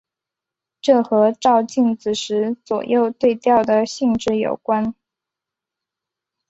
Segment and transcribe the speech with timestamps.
[0.81, 4.95] 这和照镜子时左右对调的性质有关。